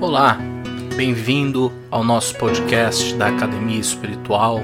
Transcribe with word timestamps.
Olá, 0.00 0.38
bem-vindo 0.94 1.72
ao 1.90 2.04
nosso 2.04 2.36
podcast 2.36 3.14
da 3.14 3.26
Academia 3.26 3.80
Espiritual. 3.80 4.60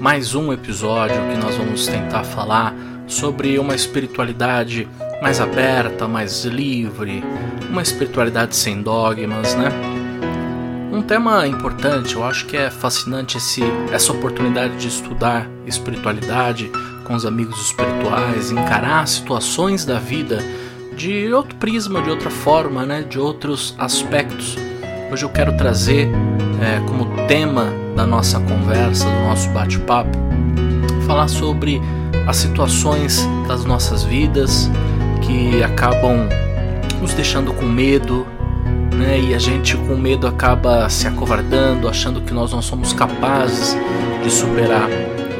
Mais 0.00 0.34
um 0.34 0.52
episódio 0.52 1.14
que 1.14 1.38
nós 1.38 1.54
vamos 1.56 1.86
tentar 1.86 2.24
falar 2.24 2.74
sobre 3.06 3.56
uma 3.60 3.72
espiritualidade 3.72 4.88
mais 5.22 5.40
aberta, 5.40 6.08
mais 6.08 6.44
livre, 6.44 7.22
uma 7.70 7.82
espiritualidade 7.82 8.56
sem 8.56 8.82
dogmas, 8.82 9.54
né? 9.54 9.68
Um 10.92 11.02
tema 11.02 11.46
importante, 11.46 12.16
eu 12.16 12.24
acho 12.24 12.44
que 12.46 12.56
é 12.56 12.68
fascinante 12.68 13.36
esse, 13.36 13.62
essa 13.92 14.10
oportunidade 14.10 14.76
de 14.76 14.88
estudar 14.88 15.48
espiritualidade 15.68 16.68
com 17.04 17.14
os 17.14 17.24
amigos 17.24 17.60
espirituais, 17.66 18.50
encarar 18.50 19.06
situações 19.06 19.84
da 19.84 20.00
vida 20.00 20.42
de 21.02 21.34
outro 21.34 21.56
prisma, 21.56 22.00
de 22.00 22.08
outra 22.08 22.30
forma, 22.30 22.86
né, 22.86 23.02
de 23.02 23.18
outros 23.18 23.74
aspectos. 23.76 24.56
Hoje 25.10 25.24
eu 25.24 25.28
quero 25.28 25.56
trazer 25.56 26.08
é, 26.60 26.78
como 26.86 27.26
tema 27.26 27.72
da 27.96 28.06
nossa 28.06 28.38
conversa, 28.38 29.06
do 29.06 29.20
nosso 29.22 29.50
bate-papo, 29.50 30.16
falar 31.04 31.26
sobre 31.26 31.80
as 32.24 32.36
situações 32.36 33.28
das 33.48 33.64
nossas 33.64 34.04
vidas 34.04 34.70
que 35.22 35.60
acabam 35.64 36.28
nos 37.00 37.12
deixando 37.14 37.52
com 37.52 37.66
medo, 37.66 38.24
né? 38.94 39.18
E 39.18 39.34
a 39.34 39.40
gente 39.40 39.76
com 39.76 39.96
medo 39.96 40.28
acaba 40.28 40.88
se 40.88 41.08
acovardando, 41.08 41.88
achando 41.88 42.20
que 42.20 42.32
nós 42.32 42.52
não 42.52 42.62
somos 42.62 42.92
capazes 42.92 43.76
de 44.22 44.30
superar 44.30 44.88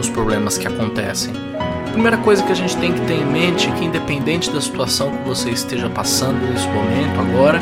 os 0.01 0.09
problemas 0.09 0.59
que 0.59 0.67
acontecem 0.67 1.52
primeira 1.93 2.17
coisa 2.17 2.43
que 2.43 2.51
a 2.51 2.55
gente 2.55 2.77
tem 2.79 2.93
que 2.93 3.01
ter 3.03 3.15
em 3.15 3.25
mente 3.25 3.69
é 3.69 3.73
que, 3.73 3.85
independente 3.85 4.51
da 4.51 4.61
situação 4.61 5.11
que 5.11 5.29
você 5.29 5.51
esteja 5.51 5.89
passando 5.91 6.41
nesse 6.51 6.67
momento, 6.67 7.21
agora, 7.21 7.61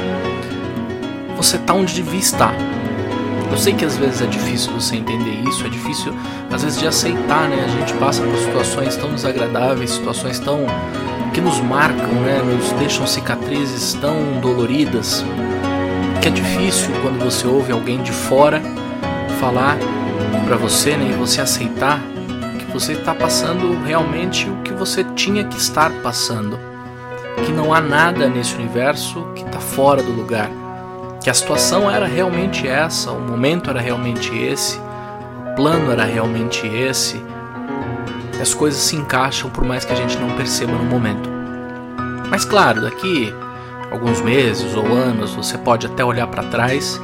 você 1.37 1.57
está 1.57 1.75
onde 1.75 1.95
devia 1.95 2.21
estar. 2.21 2.55
Eu 3.51 3.59
sei 3.59 3.75
que 3.75 3.85
às 3.85 3.97
vezes 3.97 4.23
é 4.23 4.27
difícil 4.27 4.73
você 4.73 4.97
entender 4.97 5.43
isso, 5.49 5.67
é 5.67 5.69
difícil 5.69 6.15
às 6.51 6.63
vezes 6.63 6.79
de 6.79 6.87
aceitar, 6.87 7.49
né? 7.49 7.65
A 7.65 7.81
gente 7.81 7.93
passa 7.95 8.23
por 8.23 8.37
situações 8.39 8.97
tão 8.97 9.13
desagradáveis, 9.13 9.91
situações 9.91 10.39
tão 10.39 10.65
que 11.35 11.41
nos 11.41 11.59
marcam, 11.61 12.13
né? 12.21 12.41
Nos 12.41 12.71
deixam 12.79 13.07
cicatrizes 13.09 13.95
tão 13.95 14.41
doloridas, 14.41 15.25
que 16.23 16.29
é 16.29 16.31
difícil 16.31 16.91
quando 17.03 17.19
você 17.19 17.49
ouve 17.49 17.73
alguém 17.73 18.01
de 18.03 18.13
fora 18.13 18.63
falar 19.41 19.77
para 20.47 20.57
você, 20.57 20.97
né? 20.97 21.11
E 21.11 21.19
você 21.19 21.41
aceitar 21.41 22.01
você 22.71 22.93
está 22.93 23.15
passando 23.15 23.83
realmente 23.85 24.49
o 24.49 24.57
que 24.63 24.73
você 24.73 25.05
tinha 25.05 25.45
que 25.45 25.59
estar 25.59 25.91
passando. 26.03 26.59
Que 27.45 27.53
não 27.53 27.75
há 27.75 27.81
nada 27.81 28.29
nesse 28.29 28.55
universo 28.55 29.27
que 29.35 29.43
está 29.43 29.61
fora 29.61 30.03
do 30.03 30.13
lugar. 30.13 30.51
Que 31.23 31.29
a 31.29 31.35
situação 31.35 31.91
era 31.91 32.07
realmente 32.07 32.67
essa, 32.67 33.13
o 33.13 33.21
momento 33.21 33.69
era 33.69 33.81
realmente 33.81 34.37
esse, 34.37 34.79
o 34.79 35.55
plano 35.55 35.93
era 35.93 36.05
realmente 36.05 36.67
esse. 36.67 37.23
As 38.41 38.55
coisas 38.55 38.81
se 38.81 38.97
encaixam 38.97 39.51
por 39.51 39.65
mais 39.65 39.85
que 39.85 39.93
a 39.93 39.97
gente 39.97 40.17
não 40.17 40.31
perceba 40.31 40.73
no 40.73 40.85
momento. 40.85 41.29
Mas 42.31 42.45
claro, 42.45 42.81
daqui 42.81 43.35
alguns 43.91 44.21
meses 44.23 44.75
ou 44.75 44.87
anos 44.87 45.35
você 45.35 45.59
pode 45.59 45.87
até 45.87 46.05
olhar 46.05 46.27
para 46.29 46.45
trás 46.45 47.01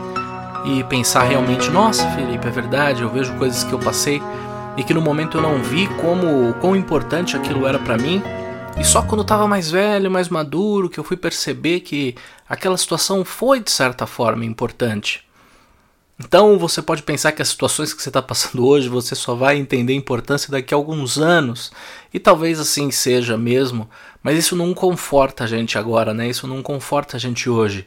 e 0.64 0.82
pensar 0.84 1.24
realmente: 1.24 1.70
nossa, 1.70 2.08
Felipe, 2.10 2.46
é 2.46 2.50
verdade, 2.50 3.02
eu 3.02 3.10
vejo 3.10 3.34
coisas 3.34 3.64
que 3.64 3.72
eu 3.72 3.78
passei 3.78 4.22
e 4.76 4.84
que 4.84 4.92
no 4.92 5.00
momento 5.00 5.38
eu 5.38 5.42
não 5.42 5.62
vi 5.62 5.88
como 6.00 6.52
quão 6.60 6.76
importante 6.76 7.36
aquilo 7.36 7.66
era 7.66 7.78
para 7.78 7.96
mim. 7.96 8.22
E 8.78 8.84
só 8.84 9.00
quando 9.00 9.20
eu 9.20 9.22
estava 9.22 9.48
mais 9.48 9.70
velho, 9.70 10.10
mais 10.10 10.28
maduro, 10.28 10.90
que 10.90 11.00
eu 11.00 11.04
fui 11.04 11.16
perceber 11.16 11.80
que 11.80 12.14
aquela 12.48 12.76
situação 12.76 13.24
foi 13.24 13.60
de 13.60 13.70
certa 13.70 14.06
forma 14.06 14.44
importante. 14.44 15.24
Então 16.18 16.58
você 16.58 16.80
pode 16.80 17.02
pensar 17.02 17.32
que 17.32 17.42
as 17.42 17.48
situações 17.48 17.92
que 17.92 18.02
você 18.02 18.08
está 18.08 18.22
passando 18.22 18.64
hoje 18.68 18.88
você 18.88 19.14
só 19.14 19.34
vai 19.34 19.56
entender 19.56 19.92
a 19.92 19.96
importância 19.96 20.50
daqui 20.50 20.74
a 20.74 20.76
alguns 20.76 21.18
anos. 21.18 21.72
E 22.12 22.18
talvez 22.18 22.60
assim 22.60 22.90
seja 22.90 23.36
mesmo, 23.36 23.88
mas 24.22 24.38
isso 24.38 24.56
não 24.56 24.74
conforta 24.74 25.44
a 25.44 25.46
gente 25.46 25.78
agora, 25.78 26.12
né? 26.12 26.28
Isso 26.28 26.46
não 26.46 26.62
conforta 26.62 27.16
a 27.16 27.20
gente 27.20 27.48
hoje. 27.48 27.86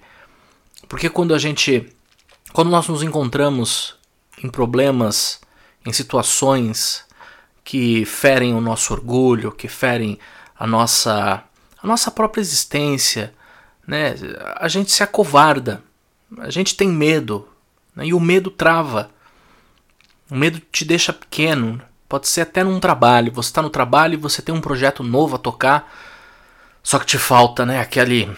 Porque 0.88 1.10
quando 1.10 1.34
a 1.34 1.40
gente. 1.40 1.88
Quando 2.52 2.72
nós 2.72 2.88
nos 2.88 3.04
encontramos 3.04 3.96
em 4.44 4.50
problemas 4.50 5.40
em 5.86 5.94
situações 5.94 7.06
que 7.64 8.04
ferem 8.06 8.54
o 8.54 8.62
nosso 8.62 8.94
orgulho, 8.94 9.52
que 9.52 9.68
ferem 9.68 10.20
a 10.58 10.66
nossa, 10.66 11.44
a 11.82 11.88
nossa 11.88 12.10
própria 12.10 12.42
existência, 12.42 13.34
né? 13.88 14.16
a 14.58 14.68
gente 14.68 14.92
se 14.92 15.04
acovarda, 15.04 15.84
a 16.40 16.50
gente 16.50 16.76
tem 16.76 16.90
medo, 16.90 17.48
né? 17.96 18.08
e 18.08 18.14
o 18.14 18.20
medo 18.20 18.52
trava. 18.52 19.10
O 20.30 20.36
medo 20.36 20.60
te 20.72 20.86
deixa 20.86 21.12
pequeno, 21.12 21.82
pode 22.08 22.28
ser 22.28 22.42
até 22.42 22.64
num 22.64 22.80
trabalho. 22.80 23.32
Você 23.32 23.50
está 23.50 23.62
no 23.62 23.70
trabalho 23.70 24.14
e 24.14 24.18
você 24.18 24.42
tem 24.42 24.54
um 24.54 24.62
projeto 24.62 25.04
novo 25.04 25.36
a 25.36 25.40
tocar, 25.40 25.92
só 26.84 27.00
que 27.00 27.06
te 27.06 27.18
falta 27.18 27.66
né? 27.66 27.80
aquele 27.80 28.30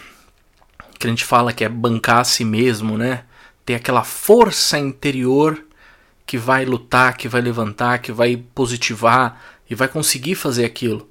que 0.99 1.07
a 1.07 1.09
gente 1.09 1.25
fala 1.25 1.51
que 1.51 1.65
é 1.65 1.69
bancar 1.69 2.19
a 2.19 2.23
si 2.23 2.45
mesmo, 2.45 2.97
né? 2.97 3.23
ter 3.65 3.75
aquela 3.75 4.03
força 4.03 4.77
interior 4.77 5.61
que 6.31 6.37
vai 6.37 6.63
lutar, 6.63 7.17
que 7.17 7.27
vai 7.27 7.41
levantar, 7.41 7.99
que 7.99 8.09
vai 8.09 8.37
positivar 8.37 9.37
e 9.69 9.75
vai 9.75 9.89
conseguir 9.89 10.35
fazer 10.35 10.63
aquilo. 10.63 11.09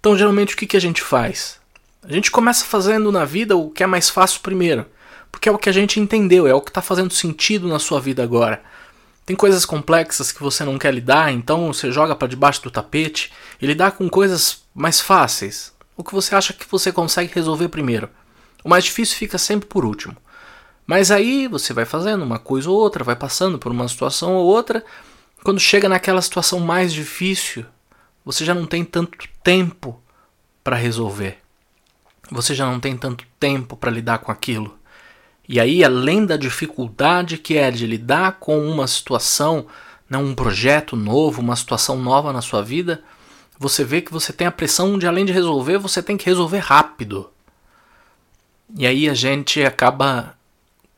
Então, 0.00 0.18
geralmente, 0.18 0.54
o 0.54 0.56
que, 0.56 0.66
que 0.66 0.76
a 0.76 0.80
gente 0.80 1.02
faz? 1.02 1.60
A 2.02 2.12
gente 2.12 2.28
começa 2.28 2.64
fazendo 2.64 3.12
na 3.12 3.24
vida 3.24 3.56
o 3.56 3.70
que 3.70 3.84
é 3.84 3.86
mais 3.86 4.10
fácil 4.10 4.40
primeiro, 4.40 4.86
porque 5.30 5.48
é 5.48 5.52
o 5.52 5.56
que 5.56 5.68
a 5.68 5.72
gente 5.72 6.00
entendeu, 6.00 6.48
é 6.48 6.52
o 6.52 6.60
que 6.60 6.70
está 6.70 6.82
fazendo 6.82 7.14
sentido 7.14 7.68
na 7.68 7.78
sua 7.78 8.00
vida 8.00 8.20
agora. 8.20 8.60
Tem 9.24 9.36
coisas 9.36 9.64
complexas 9.64 10.32
que 10.32 10.42
você 10.42 10.64
não 10.64 10.80
quer 10.80 10.92
lidar, 10.92 11.30
então 11.32 11.72
você 11.72 11.92
joga 11.92 12.16
para 12.16 12.26
debaixo 12.26 12.60
do 12.64 12.72
tapete 12.72 13.32
e 13.62 13.66
lidar 13.68 13.92
com 13.92 14.08
coisas 14.08 14.64
mais 14.74 15.00
fáceis, 15.00 15.72
o 15.96 16.02
que 16.02 16.12
você 16.12 16.34
acha 16.34 16.52
que 16.52 16.66
você 16.68 16.90
consegue 16.90 17.32
resolver 17.32 17.68
primeiro. 17.68 18.10
O 18.64 18.68
mais 18.68 18.82
difícil 18.82 19.16
fica 19.16 19.38
sempre 19.38 19.68
por 19.68 19.84
último. 19.84 20.16
Mas 20.88 21.10
aí 21.10 21.46
você 21.46 21.74
vai 21.74 21.84
fazendo 21.84 22.24
uma 22.24 22.38
coisa 22.38 22.70
ou 22.70 22.74
outra, 22.74 23.04
vai 23.04 23.14
passando 23.14 23.58
por 23.58 23.70
uma 23.70 23.86
situação 23.86 24.36
ou 24.36 24.46
outra. 24.46 24.82
Quando 25.44 25.60
chega 25.60 25.86
naquela 25.86 26.22
situação 26.22 26.60
mais 26.60 26.94
difícil, 26.94 27.66
você 28.24 28.42
já 28.42 28.54
não 28.54 28.64
tem 28.64 28.82
tanto 28.82 29.18
tempo 29.44 30.00
para 30.64 30.76
resolver. 30.76 31.36
Você 32.30 32.54
já 32.54 32.64
não 32.64 32.80
tem 32.80 32.96
tanto 32.96 33.26
tempo 33.38 33.76
para 33.76 33.90
lidar 33.90 34.20
com 34.20 34.32
aquilo. 34.32 34.78
E 35.46 35.60
aí, 35.60 35.84
além 35.84 36.24
da 36.24 36.38
dificuldade 36.38 37.36
que 37.36 37.58
é 37.58 37.70
de 37.70 37.86
lidar 37.86 38.38
com 38.40 38.58
uma 38.58 38.86
situação, 38.86 39.66
não 40.08 40.24
um 40.24 40.34
projeto 40.34 40.96
novo, 40.96 41.42
uma 41.42 41.56
situação 41.56 41.98
nova 41.98 42.32
na 42.32 42.40
sua 42.40 42.62
vida, 42.62 43.04
você 43.58 43.84
vê 43.84 44.00
que 44.00 44.12
você 44.12 44.32
tem 44.32 44.46
a 44.46 44.52
pressão 44.52 44.98
de 44.98 45.06
além 45.06 45.26
de 45.26 45.32
resolver, 45.32 45.76
você 45.76 46.02
tem 46.02 46.16
que 46.16 46.24
resolver 46.24 46.60
rápido. 46.60 47.28
E 48.74 48.86
aí 48.86 49.06
a 49.06 49.14
gente 49.14 49.62
acaba 49.62 50.37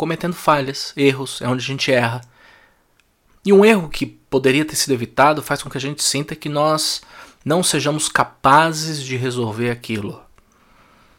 cometendo 0.01 0.33
falhas, 0.33 0.95
erros, 0.97 1.43
é 1.43 1.47
onde 1.47 1.63
a 1.63 1.67
gente 1.67 1.93
erra. 1.93 2.23
E 3.45 3.53
um 3.53 3.63
erro 3.63 3.87
que 3.91 4.07
poderia 4.07 4.65
ter 4.65 4.75
sido 4.75 4.95
evitado 4.95 5.43
faz 5.43 5.63
com 5.63 5.69
que 5.69 5.77
a 5.77 5.81
gente 5.81 6.03
sinta 6.03 6.35
que 6.35 6.49
nós 6.49 7.03
não 7.45 7.63
sejamos 7.63 8.09
capazes 8.09 9.03
de 9.03 9.19
resolver 9.19 9.71
aquilo. 9.71 10.19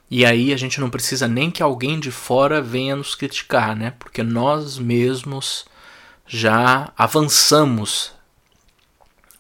E 0.09 0.25
aí 0.25 0.51
a 0.51 0.57
gente 0.57 0.81
não 0.81 0.89
precisa 0.89 1.27
nem 1.27 1.51
que 1.51 1.61
alguém 1.61 1.99
de 1.99 2.09
fora 2.09 2.59
venha 2.59 2.95
nos 2.95 3.13
criticar, 3.13 3.75
né? 3.75 3.93
Porque 3.99 4.23
nós 4.23 4.79
mesmos 4.79 5.63
já 6.25 6.91
avançamos 6.97 8.11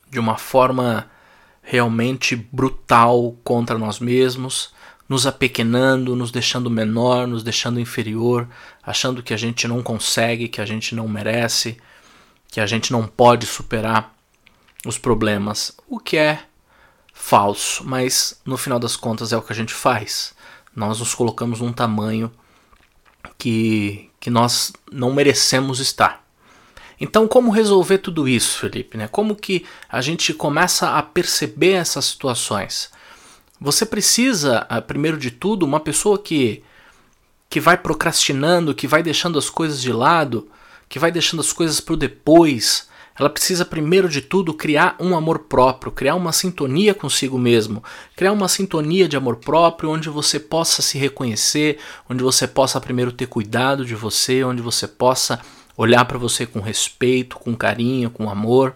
de 0.07 0.19
uma 0.19 0.37
forma 0.37 1.09
realmente 1.63 2.35
brutal 2.35 3.35
contra 3.43 3.75
nós 3.79 3.99
mesmos, 3.99 4.71
nos 5.11 5.27
apequenando, 5.27 6.15
nos 6.15 6.31
deixando 6.31 6.69
menor, 6.69 7.27
nos 7.27 7.43
deixando 7.43 7.81
inferior, 7.81 8.47
achando 8.81 9.21
que 9.21 9.33
a 9.33 9.37
gente 9.37 9.67
não 9.67 9.83
consegue, 9.83 10.47
que 10.47 10.61
a 10.61 10.65
gente 10.65 10.95
não 10.95 11.05
merece, 11.05 11.75
que 12.47 12.61
a 12.61 12.65
gente 12.65 12.93
não 12.93 13.05
pode 13.05 13.45
superar 13.45 14.15
os 14.85 14.97
problemas, 14.97 15.75
o 15.85 15.99
que 15.99 16.15
é 16.15 16.41
falso, 17.13 17.83
mas 17.85 18.39
no 18.45 18.55
final 18.55 18.79
das 18.79 18.95
contas 18.95 19.33
é 19.33 19.37
o 19.37 19.41
que 19.41 19.51
a 19.51 19.55
gente 19.55 19.73
faz. 19.73 20.33
Nós 20.73 20.99
nos 20.99 21.13
colocamos 21.13 21.59
num 21.59 21.73
tamanho 21.73 22.31
que, 23.37 24.09
que 24.17 24.29
nós 24.29 24.71
não 24.89 25.11
merecemos 25.13 25.81
estar. 25.81 26.25
Então, 26.97 27.27
como 27.27 27.51
resolver 27.51 27.97
tudo 27.97 28.29
isso, 28.29 28.59
Felipe? 28.59 28.95
Né? 28.95 29.09
Como 29.09 29.35
que 29.35 29.65
a 29.89 29.99
gente 29.99 30.33
começa 30.33 30.97
a 30.97 31.03
perceber 31.03 31.73
essas 31.73 32.05
situações? 32.05 32.89
Você 33.61 33.85
precisa, 33.85 34.65
ah, 34.67 34.81
primeiro 34.81 35.17
de 35.17 35.29
tudo, 35.29 35.67
uma 35.67 35.79
pessoa 35.79 36.17
que 36.17 36.63
que 37.47 37.59
vai 37.59 37.77
procrastinando, 37.77 38.73
que 38.73 38.87
vai 38.87 39.03
deixando 39.03 39.37
as 39.37 39.49
coisas 39.49 39.81
de 39.81 39.91
lado, 39.91 40.47
que 40.87 40.97
vai 40.97 41.11
deixando 41.11 41.41
as 41.41 41.51
coisas 41.51 41.81
para 41.81 41.93
o 41.93 41.97
depois, 41.97 42.87
ela 43.19 43.29
precisa, 43.29 43.65
primeiro 43.65 44.07
de 44.07 44.21
tudo, 44.21 44.53
criar 44.53 44.95
um 44.99 45.15
amor 45.17 45.39
próprio, 45.39 45.91
criar 45.91 46.15
uma 46.15 46.31
sintonia 46.31 46.93
consigo 46.93 47.37
mesmo, 47.37 47.83
criar 48.15 48.31
uma 48.31 48.47
sintonia 48.47 49.05
de 49.07 49.17
amor 49.17 49.35
próprio 49.35 49.91
onde 49.91 50.09
você 50.09 50.39
possa 50.39 50.81
se 50.81 50.97
reconhecer, 50.97 51.77
onde 52.09 52.23
você 52.23 52.47
possa 52.47 52.79
primeiro 52.79 53.11
ter 53.11 53.27
cuidado 53.27 53.85
de 53.85 53.95
você, 53.95 54.45
onde 54.45 54.61
você 54.61 54.87
possa 54.87 55.41
olhar 55.75 56.05
para 56.05 56.17
você 56.17 56.45
com 56.45 56.61
respeito, 56.61 57.37
com 57.37 57.53
carinho, 57.53 58.09
com 58.09 58.29
amor. 58.29 58.75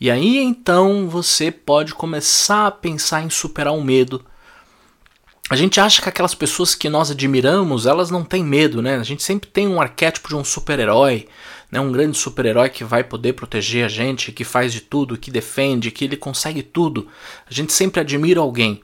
E 0.00 0.10
aí 0.10 0.38
então 0.38 1.08
você 1.08 1.50
pode 1.50 1.94
começar 1.94 2.66
a 2.66 2.70
pensar 2.70 3.22
em 3.22 3.30
superar 3.30 3.74
o 3.74 3.82
medo. 3.82 4.24
A 5.50 5.56
gente 5.56 5.80
acha 5.80 6.02
que 6.02 6.08
aquelas 6.08 6.34
pessoas 6.34 6.74
que 6.74 6.90
nós 6.90 7.10
admiramos, 7.10 7.86
elas 7.86 8.10
não 8.10 8.22
têm 8.22 8.44
medo, 8.44 8.82
né? 8.82 8.96
A 8.96 9.02
gente 9.02 9.22
sempre 9.22 9.48
tem 9.48 9.66
um 9.66 9.80
arquétipo 9.80 10.28
de 10.28 10.36
um 10.36 10.44
super-herói, 10.44 11.26
né? 11.72 11.80
um 11.80 11.90
grande 11.90 12.18
super-herói 12.18 12.68
que 12.68 12.84
vai 12.84 13.02
poder 13.02 13.32
proteger 13.32 13.84
a 13.84 13.88
gente, 13.88 14.30
que 14.30 14.44
faz 14.44 14.72
de 14.74 14.82
tudo, 14.82 15.16
que 15.16 15.30
defende, 15.30 15.90
que 15.90 16.04
ele 16.04 16.18
consegue 16.18 16.62
tudo. 16.62 17.08
A 17.50 17.52
gente 17.52 17.72
sempre 17.72 18.00
admira 18.00 18.40
alguém. 18.40 18.82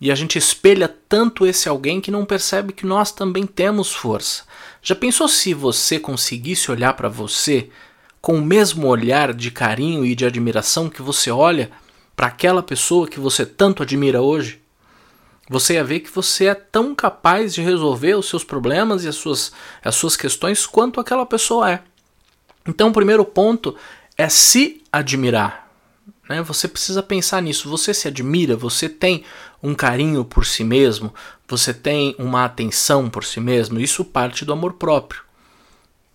E 0.00 0.10
a 0.10 0.14
gente 0.14 0.38
espelha 0.38 0.88
tanto 1.08 1.46
esse 1.46 1.68
alguém 1.68 2.00
que 2.00 2.10
não 2.10 2.24
percebe 2.24 2.72
que 2.72 2.86
nós 2.86 3.10
também 3.10 3.44
temos 3.44 3.92
força. 3.92 4.44
Já 4.82 4.94
pensou 4.94 5.26
se 5.26 5.52
você 5.52 5.98
conseguisse 5.98 6.70
olhar 6.70 6.92
para 6.92 7.08
você 7.08 7.70
com 8.24 8.36
o 8.36 8.42
mesmo 8.42 8.86
olhar 8.86 9.34
de 9.34 9.50
carinho 9.50 10.02
e 10.02 10.14
de 10.14 10.24
admiração 10.24 10.88
que 10.88 11.02
você 11.02 11.30
olha 11.30 11.70
para 12.16 12.28
aquela 12.28 12.62
pessoa 12.62 13.06
que 13.06 13.20
você 13.20 13.44
tanto 13.44 13.82
admira 13.82 14.22
hoje, 14.22 14.62
você 15.46 15.74
ia 15.74 15.84
ver 15.84 16.00
que 16.00 16.10
você 16.10 16.46
é 16.46 16.54
tão 16.54 16.94
capaz 16.94 17.52
de 17.52 17.60
resolver 17.60 18.14
os 18.14 18.26
seus 18.26 18.42
problemas 18.42 19.04
e 19.04 19.08
as 19.08 19.16
suas, 19.16 19.52
as 19.84 19.94
suas 19.94 20.16
questões 20.16 20.64
quanto 20.64 20.98
aquela 20.98 21.26
pessoa 21.26 21.70
é. 21.70 21.82
Então, 22.66 22.88
o 22.88 22.92
primeiro 22.94 23.26
ponto 23.26 23.76
é 24.16 24.26
se 24.30 24.82
admirar. 24.90 25.68
Né? 26.26 26.40
Você 26.44 26.66
precisa 26.66 27.02
pensar 27.02 27.42
nisso. 27.42 27.68
Você 27.68 27.92
se 27.92 28.08
admira, 28.08 28.56
você 28.56 28.88
tem 28.88 29.22
um 29.62 29.74
carinho 29.74 30.24
por 30.24 30.46
si 30.46 30.64
mesmo, 30.64 31.12
você 31.46 31.74
tem 31.74 32.16
uma 32.18 32.46
atenção 32.46 33.10
por 33.10 33.22
si 33.22 33.38
mesmo. 33.38 33.78
Isso 33.78 34.02
parte 34.02 34.46
do 34.46 34.54
amor 34.54 34.72
próprio. 34.72 35.23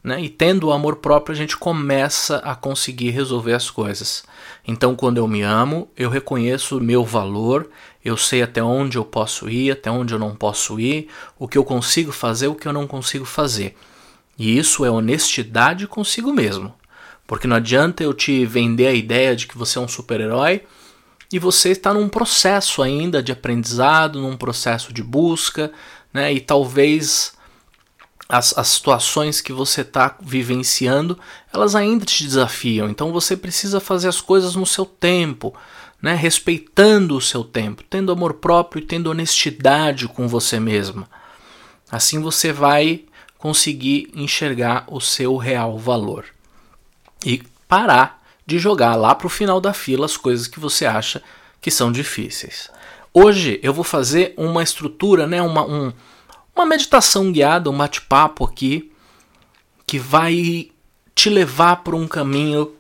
Né? 0.10 0.24
E 0.24 0.28
tendo 0.28 0.68
o 0.68 0.72
amor 0.72 0.96
próprio, 0.96 1.36
a 1.36 1.38
gente 1.38 1.56
começa 1.56 2.38
a 2.38 2.56
conseguir 2.56 3.12
resolver 3.12 3.54
as 3.54 3.70
coisas. 3.70 4.24
Então, 4.68 4.96
quando 4.96 5.18
eu 5.18 5.28
me 5.28 5.44
amo, 5.44 5.88
eu 5.96 6.10
reconheço 6.10 6.80
o 6.80 6.82
meu 6.82 7.06
valor, 7.06 7.70
eu 8.04 8.18
sei 8.18 8.42
até 8.42 8.64
onde 8.64 8.98
eu 8.98 9.06
posso 9.06 9.48
ir, 9.48 9.70
até 9.70 9.92
onde 9.92 10.12
eu 10.12 10.18
não 10.18 10.36
posso 10.36 10.80
ir, 10.80 11.10
o 11.38 11.48
que 11.48 11.60
eu 11.60 11.64
consigo 11.64 12.12
fazer, 12.12 12.48
o 12.48 12.56
que 12.56 12.68
eu 12.68 12.74
não 12.74 12.88
consigo 12.88 13.24
fazer. 13.24 13.78
E 14.36 14.58
isso 14.58 14.84
é 14.84 14.90
honestidade 14.90 15.86
consigo 15.86 16.34
mesmo. 16.34 16.74
Porque 17.28 17.48
não 17.48 17.58
adianta 17.58 18.02
eu 18.02 18.12
te 18.12 18.44
vender 18.48 18.88
a 18.88 18.94
ideia 18.94 19.36
de 19.36 19.46
que 19.46 19.56
você 19.56 19.78
é 19.78 19.82
um 19.82 19.88
super-herói 19.88 20.64
e 21.32 21.38
você 21.38 21.70
está 21.70 21.94
num 21.94 22.10
processo 22.10 22.82
ainda 22.82 23.22
de 23.22 23.32
aprendizado, 23.32 24.20
num 24.20 24.36
processo 24.36 24.92
de 24.92 25.04
busca, 25.04 25.72
né? 26.12 26.34
E 26.34 26.40
talvez 26.40 27.38
as, 28.30 28.56
as 28.56 28.68
situações 28.68 29.42
que 29.42 29.52
você 29.52 29.82
está 29.82 30.16
vivenciando, 30.22 31.18
elas 31.52 31.74
ainda 31.74 32.06
te 32.06 32.24
desafiam. 32.24 32.88
Então 32.88 33.12
você 33.12 33.36
precisa 33.36 33.80
fazer 33.80 34.08
as 34.08 34.22
coisas 34.22 34.56
no 34.56 34.68
seu 34.68 34.86
tempo, 34.86 35.52
né? 36.00 36.14
respeitando 36.14 37.18
o 37.18 37.22
seu 37.22 37.44
tempo, 37.44 37.84
tendo 37.90 38.12
amor 38.12 38.36
próprio 38.36 38.84
e 38.84 38.86
tendo 38.86 39.10
honestidade 39.10 40.08
com 40.08 40.28
você 40.28 40.60
mesma. 40.60 41.10
Assim 41.92 42.22
você 42.22 42.54
vai 42.54 43.04
conseguir 43.40 44.12
enxergar 44.14 44.86
o 44.88 45.02
seu 45.02 45.36
real 45.36 45.80
valor 45.80 46.26
e 47.26 47.42
parar 47.68 48.22
de 48.46 48.60
jogar 48.60 48.96
lá 48.96 49.16
para 49.16 49.28
o 49.28 49.30
final 49.30 49.60
da 49.60 49.74
fila 49.74 50.06
as 50.06 50.18
coisas 50.18 50.46
que 50.46 50.60
você 50.60 50.86
acha 50.86 51.24
que 51.60 51.72
são 51.72 51.92
difíceis. 51.92 52.70
Hoje 53.12 53.60
eu 53.64 53.74
vou 53.74 53.84
fazer 53.84 54.34
uma 54.38 54.62
estrutura, 54.62 55.26
né, 55.26 55.42
uma, 55.42 55.66
um, 55.66 55.92
uma 56.60 56.66
meditação 56.66 57.32
guiada, 57.32 57.70
um 57.70 57.78
bate-papo 57.78 58.44
aqui, 58.44 58.92
que 59.88 59.98
vai 59.98 60.70
te 61.16 61.30
levar 61.30 61.78
por 61.78 61.96
um 61.96 62.08
caminho 62.08 62.74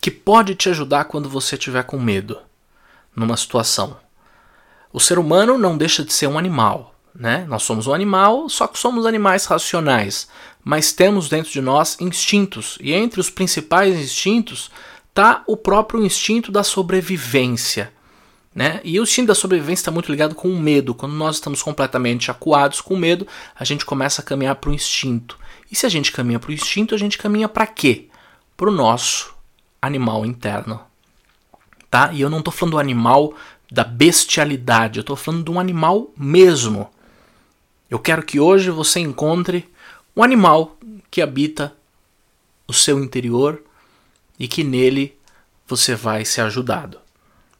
que 0.00 0.10
pode 0.10 0.54
te 0.54 0.68
ajudar 0.68 1.04
quando 1.04 1.28
você 1.28 1.56
estiver 1.56 1.82
com 1.84 1.98
medo 1.98 2.38
numa 3.16 3.36
situação. 3.36 3.96
O 4.92 5.00
ser 5.00 5.18
humano 5.18 5.56
não 5.56 5.78
deixa 5.78 6.04
de 6.04 6.12
ser 6.12 6.26
um 6.26 6.38
animal, 6.38 6.94
né? 7.14 7.44
Nós 7.48 7.62
somos 7.62 7.86
um 7.86 7.94
animal, 7.94 8.48
só 8.48 8.66
que 8.66 8.78
somos 8.78 9.06
animais 9.06 9.46
racionais, 9.46 10.28
mas 10.62 10.92
temos 10.92 11.28
dentro 11.28 11.50
de 11.50 11.60
nós 11.60 11.96
instintos, 12.00 12.76
e 12.80 12.92
entre 12.92 13.18
os 13.18 13.30
principais 13.30 13.98
instintos 13.98 14.70
está 15.08 15.42
o 15.46 15.56
próprio 15.56 16.04
instinto 16.04 16.52
da 16.52 16.62
sobrevivência. 16.62 17.92
Né? 18.54 18.80
E 18.82 18.98
o 18.98 19.04
instinto 19.04 19.28
da 19.28 19.34
sobrevivência 19.34 19.82
está 19.82 19.90
muito 19.90 20.10
ligado 20.10 20.34
com 20.34 20.48
o 20.48 20.58
medo. 20.58 20.94
Quando 20.94 21.14
nós 21.14 21.36
estamos 21.36 21.62
completamente 21.62 22.30
acuados 22.30 22.80
com 22.80 22.96
medo, 22.96 23.26
a 23.54 23.64
gente 23.64 23.84
começa 23.84 24.20
a 24.20 24.24
caminhar 24.24 24.56
para 24.56 24.70
o 24.70 24.74
instinto. 24.74 25.38
E 25.70 25.76
se 25.76 25.86
a 25.86 25.88
gente 25.88 26.10
caminha 26.10 26.40
para 26.40 26.50
o 26.50 26.52
instinto, 26.52 26.94
a 26.94 26.98
gente 26.98 27.16
caminha 27.16 27.48
para 27.48 27.66
quê? 27.66 28.08
Para 28.56 28.68
o 28.68 28.72
nosso 28.72 29.32
animal 29.80 30.26
interno. 30.26 30.80
Tá? 31.88 32.12
E 32.12 32.20
eu 32.20 32.30
não 32.30 32.38
estou 32.38 32.52
falando 32.52 32.72
do 32.72 32.78
animal 32.78 33.34
da 33.70 33.84
bestialidade, 33.84 34.98
eu 34.98 35.02
estou 35.02 35.16
falando 35.16 35.44
de 35.44 35.50
um 35.50 35.60
animal 35.60 36.10
mesmo. 36.16 36.90
Eu 37.88 37.98
quero 37.98 38.22
que 38.22 38.40
hoje 38.40 38.70
você 38.70 38.98
encontre 38.98 39.68
um 40.16 40.22
animal 40.24 40.76
que 41.10 41.22
habita 41.22 41.74
o 42.66 42.72
seu 42.72 43.02
interior 43.02 43.62
e 44.38 44.48
que 44.48 44.64
nele 44.64 45.16
você 45.66 45.94
vai 45.94 46.24
ser 46.24 46.40
ajudado. 46.42 46.98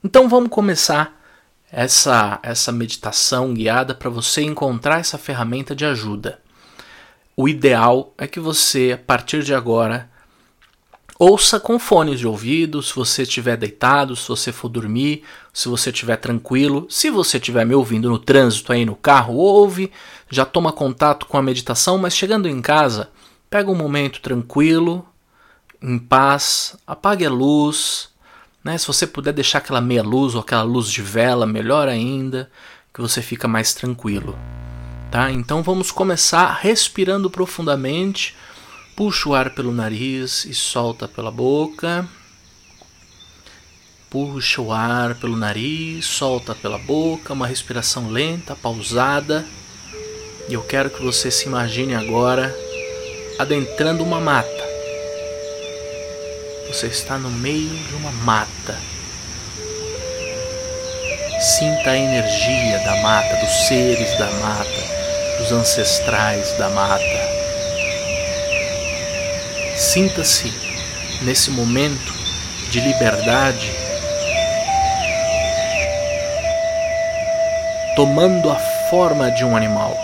Então 0.03 0.31
vamos 0.31 0.49
começar 0.49 1.21
essa, 1.71 2.41
essa 2.43 2.73
meditação 2.73 3.53
guiada 3.53 3.95
para 3.95 4.09
você 4.09 4.41
encontrar 4.43 4.99
essa 4.99 5.19
ferramenta 5.19 5.77
de 5.77 5.85
ajuda. 5.85 6.41
O 7.37 7.47
ideal 7.47 8.15
é 8.17 8.27
que 8.27 8.41
você, 8.41 8.93
a 8.95 8.99
partir 8.99 9.43
de 9.43 9.55
agora, 9.55 10.11
ouça 11.19 11.61
com 11.61 11.79
fones 11.79 12.19
de 12.19 12.27
ouvido, 12.27 12.83
se 12.83 12.95
você 12.95 13.25
estiver 13.25 13.59
deitado, 13.59 14.17
se 14.17 14.27
você 14.27 14.51
for 14.51 14.71
dormir, 14.71 15.23
se 15.53 15.69
você 15.69 15.91
estiver 15.91 16.17
tranquilo. 16.17 16.87
Se 16.89 17.11
você 17.11 17.37
estiver 17.37 17.67
me 17.67 17.75
ouvindo 17.75 18.09
no 18.09 18.19
trânsito 18.19 18.73
aí 18.73 18.87
no 18.87 18.97
carro, 18.97 19.35
ouve, 19.35 19.93
já 20.31 20.47
toma 20.47 20.73
contato 20.73 21.27
com 21.27 21.37
a 21.37 21.43
meditação, 21.43 21.99
mas 21.99 22.17
chegando 22.17 22.49
em 22.49 22.63
casa, 22.63 23.11
pega 23.51 23.71
um 23.71 23.77
momento 23.77 24.23
tranquilo, 24.23 25.07
em 25.83 25.99
paz, 25.99 26.75
apague 26.87 27.27
a 27.27 27.31
luz, 27.31 28.10
né? 28.65 28.77
Se 28.79 28.87
você 28.87 29.07
puder 29.07 29.33
deixar 29.33 29.59
aquela 29.59 29.81
meia 29.81 30.03
luz 30.03 30.35
ou 30.35 30.41
aquela 30.41 30.63
luz 30.63 30.91
de 30.91 31.03
vela, 31.03 31.47
melhor 31.47 31.89
ainda, 31.89 32.51
que 32.93 33.01
você 33.01 33.23
fica 33.23 33.49
mais 33.49 33.73
tranquilo. 33.73 34.39
Tá? 35.11 35.31
Então 35.31 35.63
vamos 35.63 35.91
começar 35.91 36.59
respirando 36.61 37.31
profundamente. 37.31 38.37
Puxa 38.95 39.29
o 39.29 39.35
ar 39.35 39.51
pelo 39.51 39.73
nariz 39.73 40.45
e 40.45 40.55
solta 40.55 41.09
pela 41.09 41.31
boca. 41.31 42.07
Puxa 44.11 44.61
o 44.61 44.73
ar 44.73 45.15
pelo 45.15 45.37
nariz, 45.37 46.05
solta 46.05 46.55
pela 46.55 46.79
boca, 46.79 47.33
uma 47.33 47.47
respiração 47.47 48.11
lenta, 48.11 48.57
pausada. 48.57 49.47
E 50.49 50.55
eu 50.55 50.63
quero 50.63 50.91
que 50.91 51.03
você 51.03 51.31
se 51.31 51.47
imagine 51.47 51.95
agora 51.95 52.55
adentrando 53.39 54.03
uma 54.03 54.21
mata. 54.21 54.60
Você 56.73 56.87
está 56.87 57.19
no 57.19 57.31
meio 57.31 57.69
de 57.69 57.95
uma 57.97 58.13
mata. 58.13 58.79
Sinta 61.41 61.91
a 61.91 61.99
energia 61.99 62.79
da 62.85 62.95
mata, 63.03 63.35
dos 63.39 63.67
seres 63.67 64.17
da 64.17 64.31
mata, 64.31 65.41
dos 65.41 65.51
ancestrais 65.51 66.53
da 66.59 66.69
mata. 66.69 67.03
Sinta-se 69.77 70.53
nesse 71.23 71.51
momento 71.51 72.15
de 72.71 72.79
liberdade, 72.79 73.73
tomando 77.97 78.49
a 78.49 78.61
forma 78.89 79.29
de 79.33 79.45
um 79.45 79.57
animal. 79.57 79.99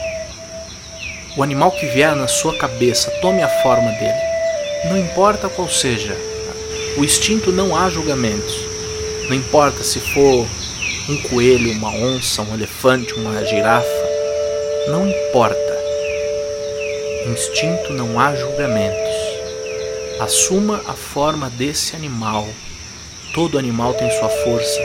O 1.37 1.45
animal 1.45 1.71
que 1.71 1.87
vier 1.87 2.17
na 2.17 2.27
sua 2.27 2.59
cabeça, 2.59 3.09
tome 3.23 3.41
a 3.41 3.63
forma 3.63 3.93
dele. 3.93 4.19
Não 4.87 4.99
importa 4.99 5.49
qual 5.49 5.69
seja, 5.69 6.17
o 6.97 7.05
instinto 7.05 7.53
não 7.53 7.76
há 7.76 7.91
julgamentos. 7.91 8.57
Não 9.29 9.35
importa 9.35 9.85
se 9.85 10.00
for 10.00 10.47
um 11.09 11.17
coelho, 11.29 11.73
uma 11.73 11.91
onça, 11.91 12.41
um 12.43 12.55
elefante, 12.55 13.12
uma 13.12 13.45
girafa. 13.45 13.87
Não 14.88 15.07
importa. 15.09 15.76
Instinto 17.26 17.93
não 17.93 18.19
há 18.19 18.35
julgamentos. 18.35 19.15
Assuma 20.21 20.81
a 20.87 20.95
forma 20.95 21.50
desse 21.50 21.95
animal. 21.95 22.49
Todo 23.35 23.59
animal 23.59 23.93
tem 23.95 24.11
sua 24.12 24.31
força. 24.31 24.81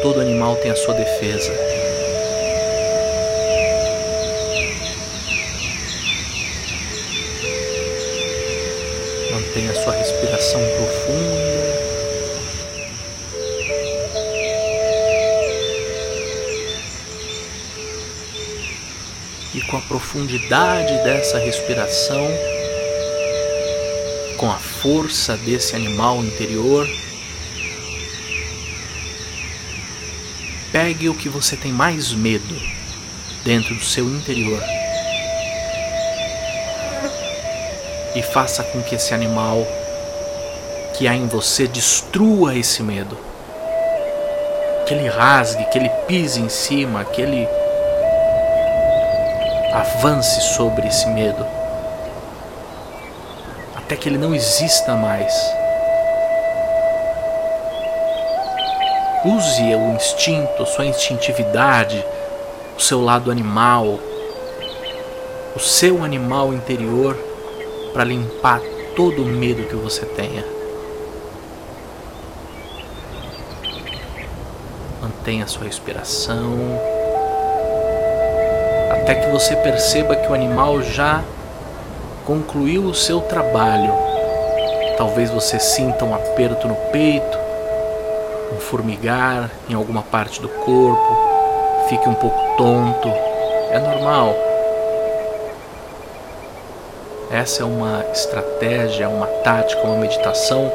Todo 0.00 0.20
animal 0.20 0.56
tem 0.56 0.70
a 0.70 0.76
sua 0.76 0.94
defesa. 0.94 1.52
Mantenha 9.34 9.74
sua 9.74 9.92
respiração 9.92 10.60
profunda. 10.76 11.74
E 19.52 19.60
com 19.62 19.76
a 19.76 19.80
profundidade 19.80 21.02
dessa 21.02 21.40
respiração, 21.40 22.28
com 24.36 24.48
a 24.48 24.56
força 24.56 25.36
desse 25.36 25.74
animal 25.74 26.24
interior, 26.24 26.88
pegue 30.70 31.08
o 31.08 31.14
que 31.14 31.28
você 31.28 31.56
tem 31.56 31.72
mais 31.72 32.12
medo 32.12 32.54
dentro 33.44 33.74
do 33.74 33.84
seu 33.84 34.08
interior 34.08 34.62
e 38.14 38.22
faça 38.22 38.62
com 38.62 38.82
que 38.82 38.94
esse 38.94 39.12
animal 39.12 39.66
que 40.94 41.08
há 41.08 41.14
em 41.14 41.26
você 41.26 41.66
destrua 41.66 42.54
esse 42.54 42.82
medo. 42.82 43.18
Que 44.86 44.94
ele 44.94 45.08
rasgue, 45.08 45.64
que 45.66 45.78
ele 45.78 45.88
pise 46.06 46.40
em 46.40 46.48
cima, 46.48 47.04
que 47.04 47.20
ele 47.20 47.48
avance 49.72 50.40
sobre 50.54 50.86
esse 50.86 51.06
medo. 51.08 51.44
Até 53.74 53.96
que 53.96 54.08
ele 54.08 54.18
não 54.18 54.34
exista 54.34 54.94
mais. 54.94 55.34
Use 59.24 59.62
o 59.74 59.94
instinto, 59.94 60.66
sua 60.66 60.84
instintividade, 60.86 62.04
o 62.76 62.80
seu 62.80 63.02
lado 63.02 63.30
animal, 63.30 63.98
o 65.56 65.58
seu 65.58 66.04
animal 66.04 66.52
interior 66.52 67.33
para 67.94 68.04
limpar 68.04 68.60
todo 68.94 69.22
o 69.22 69.24
medo 69.24 69.66
que 69.68 69.76
você 69.76 70.04
tenha. 70.04 70.44
Mantenha 75.00 75.46
sua 75.46 75.64
respiração 75.64 76.58
até 79.04 79.14
que 79.16 79.26
você 79.28 79.54
perceba 79.56 80.16
que 80.16 80.26
o 80.26 80.34
animal 80.34 80.80
já 80.80 81.22
concluiu 82.24 82.84
o 82.84 82.94
seu 82.94 83.20
trabalho. 83.20 83.92
Talvez 84.96 85.30
você 85.30 85.60
sinta 85.60 86.06
um 86.06 86.14
aperto 86.14 86.66
no 86.66 86.74
peito, 86.90 87.38
um 88.54 88.60
formigar 88.60 89.50
em 89.68 89.74
alguma 89.74 90.00
parte 90.00 90.40
do 90.40 90.48
corpo, 90.48 91.18
fique 91.86 92.08
um 92.08 92.14
pouco 92.14 92.56
tonto. 92.56 93.08
É 93.70 93.78
normal. 93.78 94.43
Essa 97.34 97.64
é 97.64 97.66
uma 97.66 98.04
estratégia, 98.12 99.08
uma 99.08 99.26
tática, 99.26 99.82
uma 99.82 99.96
meditação 99.96 100.70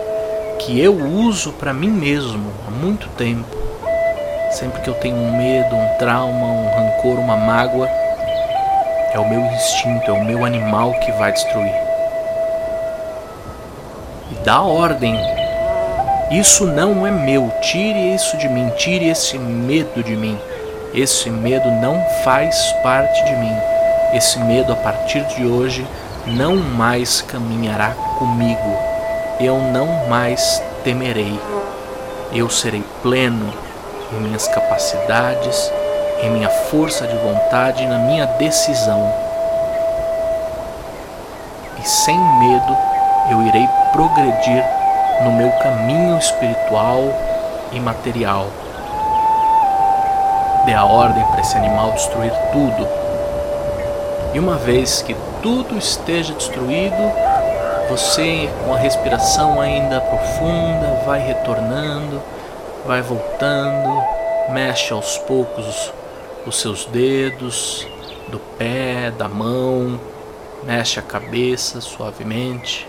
que 0.59 0.77
eu 0.77 0.93
uso 0.93 1.53
para 1.53 1.71
mim 1.71 1.89
mesmo 1.89 2.51
há 2.67 2.69
muito 2.69 3.07
tempo. 3.11 3.47
Sempre 4.51 4.81
que 4.81 4.89
eu 4.89 4.93
tenho 4.95 5.15
um 5.15 5.37
medo, 5.37 5.73
um 5.73 5.87
trauma, 5.97 6.47
um 6.47 6.69
rancor, 6.69 7.17
uma 7.17 7.37
mágoa, 7.37 7.87
é 9.13 9.17
o 9.17 9.29
meu 9.29 9.39
instinto, 9.39 10.11
é 10.11 10.13
o 10.13 10.21
meu 10.21 10.43
animal 10.43 10.91
que 10.99 11.13
vai 11.13 11.31
destruir. 11.31 11.73
E 14.29 14.35
dá 14.43 14.61
ordem. 14.61 15.17
Isso 16.29 16.65
não 16.65 17.07
é 17.07 17.09
meu. 17.11 17.49
Tire 17.61 18.13
isso 18.13 18.35
de 18.35 18.49
mim. 18.49 18.69
Tire 18.75 19.07
esse 19.07 19.37
medo 19.37 20.03
de 20.03 20.17
mim. 20.17 20.37
Esse 20.93 21.29
medo 21.29 21.71
não 21.71 22.03
faz 22.25 22.73
parte 22.83 23.23
de 23.23 23.35
mim. 23.37 23.55
Esse 24.13 24.37
medo 24.39 24.73
a 24.73 24.75
partir 24.75 25.23
de 25.23 25.45
hoje 25.45 25.87
não 26.35 26.55
mais 26.55 27.21
caminhará 27.21 27.91
comigo, 28.17 28.77
eu 29.39 29.57
não 29.57 30.07
mais 30.07 30.61
temerei. 30.83 31.39
Eu 32.31 32.49
serei 32.49 32.83
pleno 33.01 33.51
em 34.13 34.21
minhas 34.21 34.47
capacidades, 34.47 35.71
em 36.21 36.29
minha 36.29 36.49
força 36.49 37.07
de 37.07 37.15
vontade 37.17 37.85
na 37.87 37.97
minha 37.99 38.25
decisão. 38.25 39.11
E 41.81 41.87
sem 41.87 42.17
medo 42.17 42.77
eu 43.31 43.41
irei 43.43 43.67
progredir 43.91 44.63
no 45.23 45.31
meu 45.31 45.51
caminho 45.53 46.17
espiritual 46.17 47.03
e 47.71 47.79
material. 47.79 48.47
Dê 50.65 50.73
a 50.73 50.85
ordem 50.85 51.23
para 51.25 51.41
esse 51.41 51.57
animal 51.57 51.91
destruir 51.93 52.33
tudo. 52.51 52.98
E 54.33 54.39
uma 54.39 54.57
vez 54.57 55.01
que 55.01 55.15
tudo 55.41 55.77
esteja 55.77 56.33
destruído, 56.33 56.95
você, 57.89 58.47
com 58.63 58.73
a 58.73 58.77
respiração 58.77 59.59
ainda 59.59 59.99
profunda, 59.99 61.01
vai 61.05 61.19
retornando, 61.19 62.21
vai 62.85 63.01
voltando, 63.01 64.03
mexe 64.49 64.93
aos 64.93 65.17
poucos 65.17 65.91
os 66.45 66.59
seus 66.61 66.85
dedos 66.85 67.87
do 68.27 68.37
pé, 68.57 69.11
da 69.17 69.27
mão, 69.27 69.99
mexe 70.63 70.99
a 70.99 71.01
cabeça 71.03 71.81
suavemente. 71.81 72.87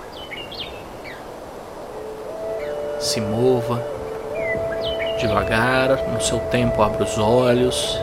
Se 2.98 3.18
mova 3.18 3.82
devagar, 5.18 5.96
no 6.12 6.20
seu 6.20 6.38
tempo, 6.38 6.82
abra 6.82 7.04
os 7.04 7.16
olhos. 7.16 7.98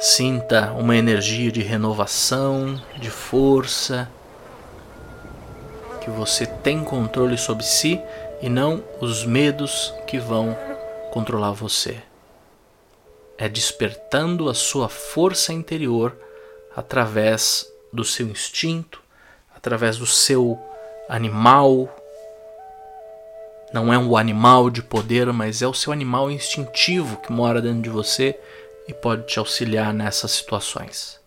Sinta 0.00 0.70
uma 0.74 0.94
energia 0.96 1.50
de 1.50 1.60
renovação, 1.60 2.80
de 3.00 3.10
força, 3.10 4.08
que 6.00 6.08
você 6.08 6.46
tem 6.46 6.84
controle 6.84 7.36
sobre 7.36 7.64
si 7.64 8.00
e 8.40 8.48
não 8.48 8.84
os 9.00 9.24
medos 9.24 9.92
que 10.06 10.16
vão 10.16 10.56
controlar 11.10 11.50
você. 11.50 12.00
É 13.36 13.48
despertando 13.48 14.48
a 14.48 14.54
sua 14.54 14.88
força 14.88 15.52
interior 15.52 16.16
através 16.76 17.66
do 17.92 18.04
seu 18.04 18.28
instinto, 18.28 19.02
através 19.52 19.96
do 19.96 20.06
seu 20.06 20.56
animal. 21.08 21.92
Não 23.72 23.92
é 23.92 23.98
um 23.98 24.16
animal 24.16 24.70
de 24.70 24.80
poder, 24.80 25.32
mas 25.32 25.60
é 25.60 25.66
o 25.66 25.74
seu 25.74 25.92
animal 25.92 26.30
instintivo 26.30 27.16
que 27.16 27.32
mora 27.32 27.60
dentro 27.60 27.82
de 27.82 27.90
você 27.90 28.38
e 28.88 28.94
pode 28.94 29.26
te 29.26 29.38
auxiliar 29.38 29.92
nessas 29.92 30.32
situações. 30.32 31.20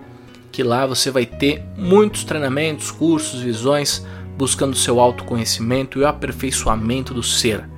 que 0.52 0.62
lá 0.62 0.87
você 0.87 1.11
vai 1.11 1.26
ter 1.26 1.64
muitos 1.76 2.23
treinamentos, 2.23 2.93
cursos, 2.93 3.41
visões 3.41 4.07
buscando 4.36 4.76
seu 4.76 5.00
autoconhecimento 5.00 5.98
e 5.98 6.02
o 6.02 6.08
aperfeiçoamento 6.08 7.14
do 7.14 7.22
ser. 7.22 7.68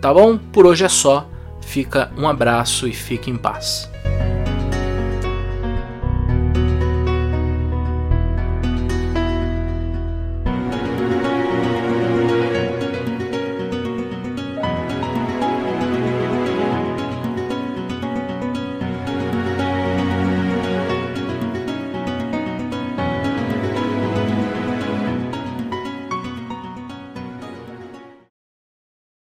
Tá 0.00 0.12
bom? 0.12 0.38
Por 0.38 0.66
hoje 0.66 0.84
é 0.84 0.88
só. 0.88 1.28
Fica 1.60 2.10
um 2.16 2.26
abraço 2.26 2.88
e 2.88 2.92
fique 2.92 3.30
em 3.30 3.36
paz. 3.36 3.90